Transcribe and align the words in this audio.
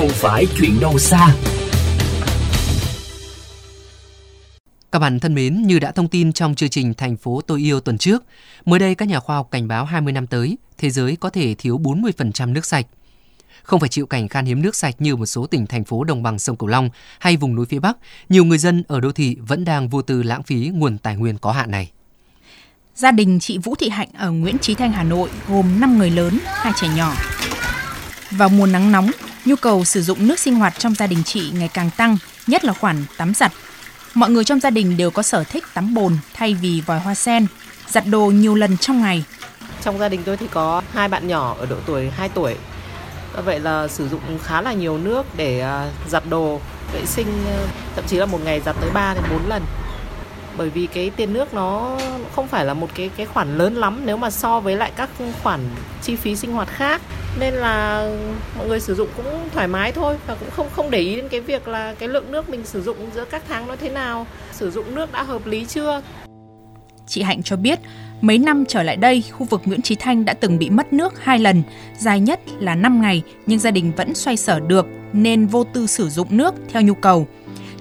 không 0.00 0.08
phải 0.08 0.46
chuyện 0.58 0.80
đâu 0.80 0.98
xa. 0.98 1.34
Các 4.92 4.98
bạn 4.98 5.20
thân 5.20 5.34
mến, 5.34 5.62
như 5.62 5.78
đã 5.78 5.92
thông 5.92 6.08
tin 6.08 6.32
trong 6.32 6.54
chương 6.54 6.68
trình 6.68 6.94
Thành 6.94 7.16
phố 7.16 7.40
tôi 7.46 7.60
yêu 7.60 7.80
tuần 7.80 7.98
trước, 7.98 8.24
mới 8.64 8.80
đây 8.80 8.94
các 8.94 9.08
nhà 9.08 9.20
khoa 9.20 9.36
học 9.36 9.48
cảnh 9.50 9.68
báo 9.68 9.84
20 9.84 10.12
năm 10.12 10.26
tới, 10.26 10.58
thế 10.78 10.90
giới 10.90 11.16
có 11.16 11.30
thể 11.30 11.54
thiếu 11.54 11.78
40% 11.78 12.52
nước 12.52 12.64
sạch. 12.64 12.86
Không 13.62 13.80
phải 13.80 13.88
chịu 13.88 14.06
cảnh 14.06 14.28
khan 14.28 14.44
hiếm 14.44 14.62
nước 14.62 14.76
sạch 14.76 14.94
như 14.98 15.16
một 15.16 15.26
số 15.26 15.46
tỉnh 15.46 15.66
thành 15.66 15.84
phố 15.84 16.04
đồng 16.04 16.22
bằng 16.22 16.38
sông 16.38 16.56
Cửu 16.56 16.68
Long 16.68 16.90
hay 17.18 17.36
vùng 17.36 17.54
núi 17.54 17.66
phía 17.66 17.78
Bắc, 17.78 17.96
nhiều 18.28 18.44
người 18.44 18.58
dân 18.58 18.82
ở 18.88 19.00
đô 19.00 19.12
thị 19.12 19.36
vẫn 19.40 19.64
đang 19.64 19.88
vô 19.88 20.02
tư 20.02 20.22
lãng 20.22 20.42
phí 20.42 20.70
nguồn 20.74 20.98
tài 20.98 21.16
nguyên 21.16 21.38
có 21.38 21.52
hạn 21.52 21.70
này. 21.70 21.90
Gia 22.94 23.12
đình 23.12 23.40
chị 23.40 23.58
Vũ 23.58 23.74
Thị 23.74 23.88
Hạnh 23.88 24.08
ở 24.18 24.30
Nguyễn 24.30 24.58
Trí 24.58 24.74
Thanh, 24.74 24.92
Hà 24.92 25.02
Nội 25.04 25.30
gồm 25.48 25.80
5 25.80 25.98
người 25.98 26.10
lớn, 26.10 26.38
hai 26.44 26.72
trẻ 26.80 26.88
nhỏ. 26.96 27.14
Vào 28.30 28.48
mùa 28.48 28.66
nắng 28.66 28.92
nóng, 28.92 29.10
nhu 29.44 29.56
cầu 29.56 29.84
sử 29.84 30.02
dụng 30.02 30.28
nước 30.28 30.38
sinh 30.38 30.54
hoạt 30.54 30.78
trong 30.78 30.94
gia 30.94 31.06
đình 31.06 31.22
chị 31.24 31.50
ngày 31.54 31.68
càng 31.74 31.90
tăng, 31.96 32.16
nhất 32.46 32.64
là 32.64 32.72
khoản 32.72 33.04
tắm 33.16 33.34
giặt. 33.34 33.52
Mọi 34.14 34.30
người 34.30 34.44
trong 34.44 34.60
gia 34.60 34.70
đình 34.70 34.96
đều 34.96 35.10
có 35.10 35.22
sở 35.22 35.44
thích 35.44 35.64
tắm 35.74 35.94
bồn 35.94 36.18
thay 36.34 36.54
vì 36.54 36.82
vòi 36.86 37.00
hoa 37.00 37.14
sen, 37.14 37.46
giặt 37.88 38.06
đồ 38.06 38.26
nhiều 38.26 38.54
lần 38.54 38.76
trong 38.76 39.00
ngày. 39.00 39.24
Trong 39.82 39.98
gia 39.98 40.08
đình 40.08 40.22
tôi 40.24 40.36
thì 40.36 40.46
có 40.50 40.82
hai 40.92 41.08
bạn 41.08 41.28
nhỏ 41.28 41.56
ở 41.58 41.66
độ 41.66 41.76
tuổi 41.86 42.10
2 42.10 42.28
tuổi. 42.28 42.54
Vậy 43.44 43.60
là 43.60 43.88
sử 43.88 44.08
dụng 44.08 44.38
khá 44.44 44.60
là 44.60 44.72
nhiều 44.72 44.98
nước 44.98 45.26
để 45.36 45.60
à, 45.60 45.90
giặt 46.08 46.22
đồ, 46.30 46.60
vệ 46.92 47.06
sinh, 47.06 47.44
ờ, 47.46 47.66
thậm 47.96 48.04
chí 48.08 48.16
là 48.16 48.26
một 48.26 48.38
ngày 48.44 48.60
giặt 48.60 48.76
tới 48.80 48.90
3 48.90 49.14
đến 49.14 49.24
4 49.30 49.48
lần 49.48 49.62
bởi 50.56 50.70
vì 50.70 50.86
cái 50.86 51.10
tiền 51.16 51.32
nước 51.32 51.54
nó 51.54 51.98
không 52.34 52.48
phải 52.48 52.64
là 52.64 52.74
một 52.74 52.88
cái 52.94 53.10
cái 53.16 53.26
khoản 53.26 53.58
lớn 53.58 53.74
lắm 53.74 54.02
nếu 54.04 54.16
mà 54.16 54.30
so 54.30 54.60
với 54.60 54.76
lại 54.76 54.92
các 54.96 55.10
khoản 55.42 55.60
chi 56.02 56.16
phí 56.16 56.36
sinh 56.36 56.52
hoạt 56.52 56.68
khác. 56.68 57.02
Nên 57.40 57.54
là 57.54 58.06
mọi 58.58 58.68
người 58.68 58.80
sử 58.80 58.94
dụng 58.94 59.08
cũng 59.16 59.26
thoải 59.54 59.68
mái 59.68 59.92
thôi 59.92 60.16
và 60.26 60.34
cũng 60.34 60.50
không 60.50 60.66
không 60.72 60.90
để 60.90 60.98
ý 60.98 61.16
đến 61.16 61.28
cái 61.28 61.40
việc 61.40 61.68
là 61.68 61.94
cái 61.98 62.08
lượng 62.08 62.32
nước 62.32 62.48
mình 62.48 62.64
sử 62.64 62.82
dụng 62.82 62.96
giữa 63.14 63.24
các 63.24 63.42
tháng 63.48 63.66
nó 63.66 63.76
thế 63.76 63.88
nào. 63.88 64.26
Sử 64.52 64.70
dụng 64.70 64.94
nước 64.94 65.12
đã 65.12 65.22
hợp 65.22 65.46
lý 65.46 65.64
chưa? 65.64 66.02
Chị 67.06 67.22
Hạnh 67.22 67.42
cho 67.42 67.56
biết, 67.56 67.78
mấy 68.20 68.38
năm 68.38 68.64
trở 68.68 68.82
lại 68.82 68.96
đây, 68.96 69.24
khu 69.32 69.46
vực 69.46 69.62
Nguyễn 69.64 69.82
Trí 69.82 69.94
Thanh 69.94 70.24
đã 70.24 70.34
từng 70.34 70.58
bị 70.58 70.70
mất 70.70 70.92
nước 70.92 71.24
hai 71.24 71.38
lần, 71.38 71.62
dài 71.98 72.20
nhất 72.20 72.40
là 72.58 72.74
5 72.74 73.02
ngày, 73.02 73.22
nhưng 73.46 73.58
gia 73.58 73.70
đình 73.70 73.92
vẫn 73.96 74.14
xoay 74.14 74.36
sở 74.36 74.60
được 74.60 74.86
nên 75.12 75.46
vô 75.46 75.64
tư 75.64 75.86
sử 75.86 76.08
dụng 76.08 76.36
nước 76.36 76.54
theo 76.72 76.82
nhu 76.82 76.94
cầu. 76.94 77.26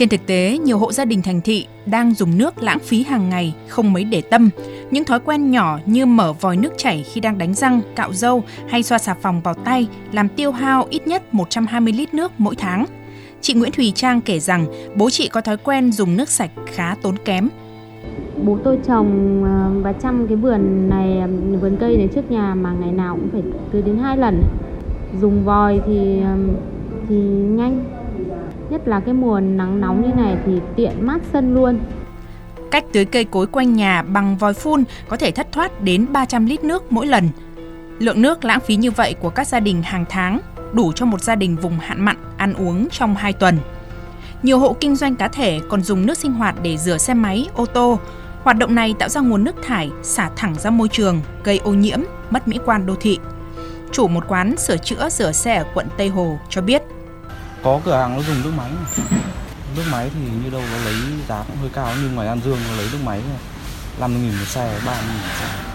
Trên 0.00 0.08
thực 0.08 0.26
tế, 0.26 0.58
nhiều 0.64 0.78
hộ 0.78 0.92
gia 0.92 1.04
đình 1.04 1.22
thành 1.22 1.40
thị 1.40 1.66
đang 1.86 2.14
dùng 2.14 2.38
nước 2.38 2.62
lãng 2.62 2.78
phí 2.78 3.02
hàng 3.02 3.28
ngày 3.28 3.54
không 3.68 3.92
mấy 3.92 4.04
để 4.04 4.20
tâm. 4.20 4.50
Những 4.90 5.04
thói 5.04 5.20
quen 5.20 5.50
nhỏ 5.50 5.78
như 5.86 6.06
mở 6.06 6.32
vòi 6.32 6.56
nước 6.56 6.72
chảy 6.76 7.02
khi 7.12 7.20
đang 7.20 7.38
đánh 7.38 7.54
răng, 7.54 7.80
cạo 7.96 8.12
râu 8.12 8.42
hay 8.68 8.82
xoa 8.82 8.98
xà 8.98 9.14
phòng 9.14 9.40
vào 9.40 9.54
tay 9.54 9.88
làm 10.12 10.28
tiêu 10.28 10.52
hao 10.52 10.86
ít 10.90 11.06
nhất 11.06 11.34
120 11.34 11.92
lít 11.92 12.14
nước 12.14 12.32
mỗi 12.38 12.54
tháng. 12.56 12.84
Chị 13.40 13.54
Nguyễn 13.54 13.72
Thùy 13.72 13.92
Trang 13.94 14.20
kể 14.20 14.40
rằng 14.40 14.66
bố 14.96 15.10
chị 15.10 15.28
có 15.28 15.40
thói 15.40 15.56
quen 15.56 15.92
dùng 15.92 16.16
nước 16.16 16.28
sạch 16.28 16.50
khá 16.66 16.94
tốn 17.02 17.16
kém. 17.24 17.48
Bố 18.44 18.58
tôi 18.64 18.78
trồng 18.86 19.42
ờ, 19.44 19.80
và 19.82 19.92
chăm 19.92 20.26
cái 20.26 20.36
vườn 20.36 20.88
này, 20.88 21.22
vườn 21.60 21.76
cây 21.80 21.96
này 21.96 22.08
trước 22.14 22.30
nhà 22.30 22.54
mà 22.54 22.72
ngày 22.80 22.92
nào 22.92 23.16
cũng 23.16 23.28
phải 23.32 23.42
tưới 23.72 23.82
đến 23.82 23.98
hai 23.98 24.16
lần. 24.16 24.42
Dùng 25.20 25.44
vòi 25.44 25.80
thì 25.86 26.20
ờ, 26.20 26.36
thì 27.08 27.16
nhanh 27.16 27.99
Nhất 28.70 28.88
là 28.88 29.00
cái 29.00 29.14
mùa 29.14 29.40
nắng 29.40 29.80
nóng 29.80 30.02
như 30.02 30.14
này 30.22 30.36
thì 30.46 30.52
tiện 30.76 31.06
mát 31.06 31.20
sân 31.32 31.54
luôn. 31.54 31.80
Cách 32.70 32.84
tưới 32.92 33.04
cây 33.04 33.24
cối 33.24 33.46
quanh 33.46 33.74
nhà 33.74 34.02
bằng 34.02 34.36
vòi 34.36 34.54
phun 34.54 34.84
có 35.08 35.16
thể 35.16 35.30
thất 35.30 35.52
thoát 35.52 35.80
đến 35.82 36.06
300 36.12 36.46
lít 36.46 36.64
nước 36.64 36.92
mỗi 36.92 37.06
lần. 37.06 37.28
Lượng 37.98 38.22
nước 38.22 38.44
lãng 38.44 38.60
phí 38.60 38.76
như 38.76 38.90
vậy 38.90 39.14
của 39.20 39.30
các 39.30 39.46
gia 39.46 39.60
đình 39.60 39.82
hàng 39.82 40.04
tháng 40.08 40.40
đủ 40.72 40.92
cho 40.92 41.06
một 41.06 41.22
gia 41.22 41.34
đình 41.34 41.56
vùng 41.56 41.78
hạn 41.78 42.04
mặn 42.04 42.16
ăn 42.36 42.54
uống 42.54 42.88
trong 42.90 43.14
2 43.14 43.32
tuần. 43.32 43.58
Nhiều 44.42 44.58
hộ 44.58 44.76
kinh 44.80 44.96
doanh 44.96 45.16
cá 45.16 45.28
thể 45.28 45.60
còn 45.68 45.82
dùng 45.82 46.06
nước 46.06 46.18
sinh 46.18 46.32
hoạt 46.32 46.54
để 46.62 46.76
rửa 46.76 46.98
xe 46.98 47.14
máy, 47.14 47.48
ô 47.54 47.66
tô. 47.66 47.98
Hoạt 48.42 48.58
động 48.58 48.74
này 48.74 48.94
tạo 48.98 49.08
ra 49.08 49.20
nguồn 49.20 49.44
nước 49.44 49.56
thải 49.62 49.90
xả 50.02 50.30
thẳng 50.36 50.54
ra 50.54 50.70
môi 50.70 50.88
trường, 50.88 51.20
gây 51.44 51.58
ô 51.58 51.74
nhiễm, 51.74 52.00
mất 52.30 52.48
mỹ 52.48 52.58
quan 52.66 52.86
đô 52.86 52.94
thị. 53.00 53.18
Chủ 53.92 54.08
một 54.08 54.24
quán 54.28 54.56
sửa 54.56 54.76
chữa 54.76 55.08
rửa 55.08 55.32
xe 55.32 55.54
ở 55.56 55.64
quận 55.74 55.86
Tây 55.96 56.08
Hồ 56.08 56.38
cho 56.48 56.62
biết– 56.62 56.82
có 57.62 57.80
cửa 57.84 57.96
hàng 57.96 58.16
nó 58.16 58.22
dùng 58.22 58.42
nước 58.44 58.52
máy 58.56 58.70
nước 59.76 59.82
máy 59.90 60.10
thì 60.14 60.20
như 60.44 60.50
đâu 60.50 60.62
nó 60.72 60.84
lấy 60.84 60.94
giá 61.28 61.44
cũng 61.46 61.56
hơi 61.56 61.70
cao 61.72 61.92
nhưng 62.02 62.14
ngoài 62.14 62.28
An 62.28 62.40
Dương 62.44 62.58
nó 62.68 62.76
lấy 62.76 62.86
nước 62.92 62.98
máy 63.04 63.20
50 64.00 64.22
nghìn 64.22 64.38
một 64.38 64.44
xe 64.46 64.80
30 64.86 65.02
nghìn 65.06 65.16
một 65.16 65.28
xe. 65.40 65.70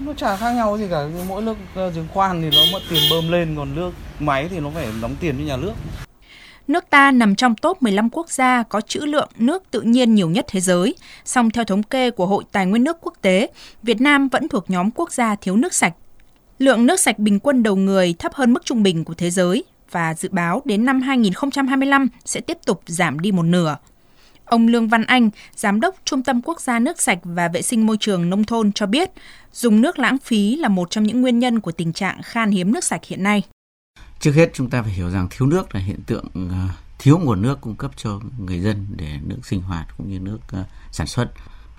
Nó 0.00 0.12
chả 0.12 0.36
khác 0.36 0.52
nhau 0.52 0.78
gì 0.78 0.86
cả 0.90 1.06
mỗi 1.28 1.42
nước 1.42 1.56
ờ, 1.74 1.90
giếng 1.90 2.08
khoan 2.14 2.42
thì 2.42 2.50
nó 2.50 2.62
mất 2.72 2.82
tiền 2.90 3.02
bơm 3.10 3.32
lên 3.32 3.54
còn 3.56 3.74
nước 3.74 3.92
máy 4.18 4.48
thì 4.50 4.60
nó 4.60 4.70
phải 4.74 4.86
đóng 5.02 5.16
tiền 5.20 5.36
cho 5.38 5.44
nhà 5.44 5.56
nước. 5.56 5.72
Nước 6.68 6.84
ta 6.90 7.10
nằm 7.10 7.34
trong 7.34 7.54
top 7.54 7.82
15 7.82 8.10
quốc 8.10 8.30
gia 8.30 8.62
có 8.62 8.80
trữ 8.80 9.00
lượng 9.00 9.28
nước 9.36 9.62
tự 9.70 9.80
nhiên 9.80 10.14
nhiều 10.14 10.30
nhất 10.30 10.44
thế 10.48 10.60
giới. 10.60 10.94
Song 11.24 11.50
theo 11.50 11.64
thống 11.64 11.82
kê 11.82 12.10
của 12.10 12.26
Hội 12.26 12.44
Tài 12.52 12.66
nguyên 12.66 12.84
nước 12.84 12.96
quốc 13.00 13.14
tế, 13.22 13.48
Việt 13.82 14.00
Nam 14.00 14.28
vẫn 14.28 14.48
thuộc 14.48 14.70
nhóm 14.70 14.90
quốc 14.90 15.12
gia 15.12 15.34
thiếu 15.34 15.56
nước 15.56 15.74
sạch. 15.74 15.94
Lượng 16.58 16.86
nước 16.86 17.00
sạch 17.00 17.18
bình 17.18 17.40
quân 17.40 17.62
đầu 17.62 17.76
người 17.76 18.14
thấp 18.18 18.34
hơn 18.34 18.52
mức 18.52 18.64
trung 18.64 18.82
bình 18.82 19.04
của 19.04 19.14
thế 19.14 19.30
giới 19.30 19.64
và 19.90 20.14
dự 20.14 20.28
báo 20.32 20.62
đến 20.64 20.84
năm 20.84 21.00
2025 21.00 22.08
sẽ 22.24 22.40
tiếp 22.40 22.58
tục 22.66 22.82
giảm 22.86 23.20
đi 23.20 23.32
một 23.32 23.42
nửa. 23.42 23.76
Ông 24.44 24.68
Lương 24.68 24.88
Văn 24.88 25.04
Anh, 25.04 25.30
Giám 25.56 25.80
đốc 25.80 25.94
Trung 26.04 26.22
tâm 26.22 26.42
Quốc 26.42 26.60
gia 26.60 26.78
Nước 26.78 27.00
sạch 27.00 27.18
và 27.22 27.48
Vệ 27.48 27.62
sinh 27.62 27.86
Môi 27.86 27.96
trường 28.00 28.30
Nông 28.30 28.44
thôn 28.44 28.72
cho 28.72 28.86
biết, 28.86 29.10
dùng 29.52 29.80
nước 29.80 29.98
lãng 29.98 30.18
phí 30.18 30.56
là 30.56 30.68
một 30.68 30.90
trong 30.90 31.04
những 31.04 31.20
nguyên 31.20 31.38
nhân 31.38 31.60
của 31.60 31.72
tình 31.72 31.92
trạng 31.92 32.22
khan 32.22 32.50
hiếm 32.50 32.72
nước 32.72 32.84
sạch 32.84 33.04
hiện 33.04 33.22
nay. 33.22 33.42
Trước 34.20 34.32
hết 34.32 34.50
chúng 34.54 34.70
ta 34.70 34.82
phải 34.82 34.92
hiểu 34.92 35.10
rằng 35.10 35.28
thiếu 35.30 35.48
nước 35.48 35.74
là 35.74 35.80
hiện 35.80 36.00
tượng 36.06 36.26
ờ, 36.34 36.68
thiếu 36.98 37.18
nguồn 37.18 37.42
nước 37.42 37.60
cung 37.60 37.76
cấp 37.76 37.90
cho 37.96 38.20
người 38.38 38.60
dân 38.60 38.86
để 38.96 39.18
nước 39.24 39.38
sinh 39.42 39.62
hoạt 39.62 39.86
cũng 39.96 40.10
như 40.10 40.18
nước 40.18 40.38
ờ, 40.52 40.64
sản 40.92 41.06
xuất. 41.06 41.32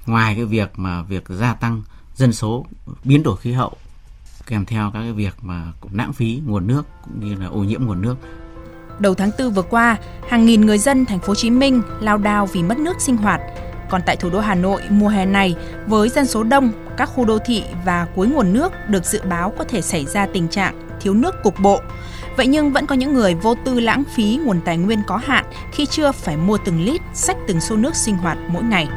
Ngoài 0.06 0.35
cái 0.35 0.45
việc 0.45 0.69
mà 0.75 1.01
việc 1.01 1.24
gia 1.29 1.53
tăng 1.53 1.84
dân 2.16 2.34
số, 2.34 2.66
biến 3.03 3.24
đổi 3.24 3.38
khí 3.38 3.51
hậu 3.51 3.78
kèm 4.47 4.66
theo 4.66 4.91
các 4.94 5.00
cái 5.00 5.12
việc 5.12 5.34
mà 5.41 5.63
cũng 5.81 5.91
lãng 5.96 6.13
phí 6.13 6.41
nguồn 6.46 6.68
nước 6.68 6.85
cũng 7.03 7.19
như 7.19 7.35
là 7.35 7.47
ô 7.47 7.59
nhiễm 7.59 7.85
nguồn 7.85 8.02
nước. 8.02 8.16
Đầu 9.00 9.13
tháng 9.13 9.31
4 9.40 9.52
vừa 9.52 9.62
qua, 9.62 9.97
hàng 10.30 10.46
nghìn 10.46 10.62
người 10.62 10.78
dân 10.78 11.06
thành 11.06 11.19
phố 11.19 11.28
Hồ 11.28 11.35
Chí 11.35 11.50
Minh 11.50 11.81
lao 12.00 12.18
đao 12.18 12.46
vì 12.46 12.63
mất 12.63 12.78
nước 12.78 13.02
sinh 13.02 13.18
hoạt. 13.18 13.41
Còn 13.90 14.02
tại 14.06 14.16
thủ 14.16 14.30
đô 14.30 14.40
Hà 14.40 14.56
Nội, 14.56 14.81
mùa 14.90 15.07
hè 15.07 15.25
này, 15.25 15.56
với 15.88 16.09
dân 16.09 16.25
số 16.25 16.44
đông, 16.44 16.72
các 16.97 17.06
khu 17.06 17.25
đô 17.25 17.40
thị 17.40 17.63
và 17.86 18.07
cuối 18.16 18.28
nguồn 18.28 18.53
nước 18.53 18.74
được 18.88 19.06
dự 19.06 19.22
báo 19.30 19.53
có 19.57 19.63
thể 19.63 19.81
xảy 19.81 20.06
ra 20.06 20.28
tình 20.34 20.47
trạng 20.47 21.00
thiếu 21.02 21.13
nước 21.13 21.36
cục 21.44 21.59
bộ. 21.59 21.81
Vậy 22.38 22.47
nhưng 22.47 22.72
vẫn 22.72 22.86
có 22.86 22.96
những 22.96 23.13
người 23.13 23.36
vô 23.36 23.56
tư 23.66 23.80
lãng 23.80 24.03
phí 24.16 24.40
nguồn 24.46 24.62
tài 24.66 24.78
nguyên 24.78 25.00
có 25.07 25.18
hạn 25.18 25.46
khi 25.72 25.86
chưa 25.86 26.12
phải 26.12 26.38
mua 26.38 26.57
từng 26.66 26.81
lít, 26.81 27.02
sách 27.13 27.38
từng 27.47 27.62
xô 27.62 27.75
nước 27.75 27.96
sinh 27.96 28.18
hoạt 28.18 28.38
mỗi 28.50 28.63
ngày. 28.63 28.88